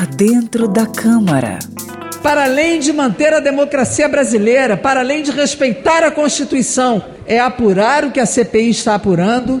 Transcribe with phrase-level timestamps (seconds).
[0.00, 1.58] Por dentro da Câmara.
[2.22, 8.06] Para além de manter a democracia brasileira, para além de respeitar a Constituição, é apurar
[8.06, 9.60] o que a CPI está apurando.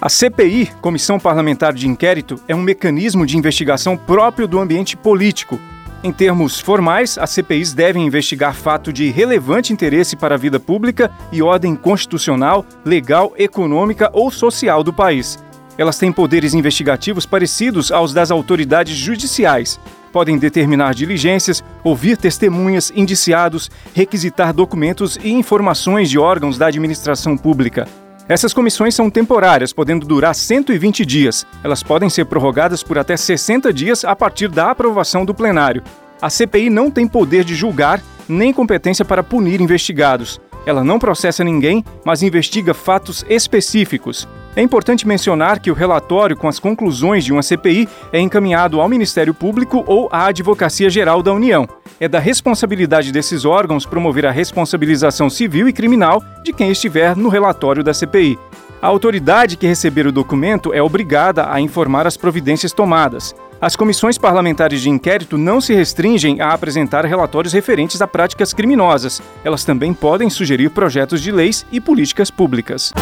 [0.00, 5.58] A CPI, Comissão Parlamentar de Inquérito, é um mecanismo de investigação próprio do ambiente político.
[6.04, 11.10] Em termos formais, as CPIs devem investigar fato de relevante interesse para a vida pública
[11.32, 15.36] e ordem constitucional, legal, econômica ou social do país.
[15.78, 19.78] Elas têm poderes investigativos parecidos aos das autoridades judiciais.
[20.12, 27.86] Podem determinar diligências, ouvir testemunhas, indiciados, requisitar documentos e informações de órgãos da administração pública.
[28.28, 31.46] Essas comissões são temporárias, podendo durar 120 dias.
[31.62, 35.82] Elas podem ser prorrogadas por até 60 dias a partir da aprovação do plenário.
[36.20, 40.40] A CPI não tem poder de julgar nem competência para punir investigados.
[40.66, 44.28] Ela não processa ninguém, mas investiga fatos específicos.
[44.58, 48.88] É importante mencionar que o relatório com as conclusões de uma CPI é encaminhado ao
[48.88, 51.68] Ministério Público ou à Advocacia Geral da União.
[52.00, 57.28] É da responsabilidade desses órgãos promover a responsabilização civil e criminal de quem estiver no
[57.28, 58.36] relatório da CPI.
[58.82, 63.36] A autoridade que receber o documento é obrigada a informar as providências tomadas.
[63.60, 69.22] As comissões parlamentares de inquérito não se restringem a apresentar relatórios referentes a práticas criminosas.
[69.44, 72.92] Elas também podem sugerir projetos de leis e políticas públicas.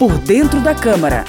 [0.00, 1.26] Por dentro da Câmara.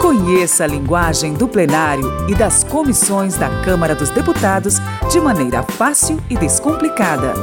[0.00, 4.78] Conheça a linguagem do plenário e das comissões da Câmara dos Deputados
[5.12, 7.34] de maneira fácil e descomplicada.